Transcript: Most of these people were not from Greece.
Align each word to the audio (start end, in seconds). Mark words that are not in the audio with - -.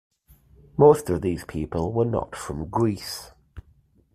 Most 0.79 1.11
of 1.11 1.21
these 1.21 1.45
people 1.45 1.93
were 1.93 2.05
not 2.05 2.35
from 2.35 2.69
Greece. 2.71 3.33